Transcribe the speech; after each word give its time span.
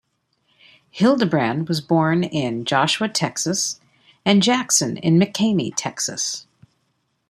Hildebrand 0.89 1.67
was 1.69 1.79
born 1.79 2.23
in 2.23 2.65
Joshua, 2.65 3.07
Texas, 3.07 3.79
and 4.25 4.41
Jackson 4.41 4.97
in 4.97 5.19
McCamey, 5.19 5.71
Texas. 5.77 6.47